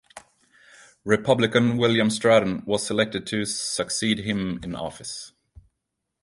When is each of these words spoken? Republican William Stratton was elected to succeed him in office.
Republican 1.05 1.77
William 1.77 2.09
Stratton 2.09 2.63
was 2.65 2.89
elected 2.89 3.27
to 3.27 3.45
succeed 3.45 4.17
him 4.21 4.59
in 4.63 4.73
office. 4.75 5.31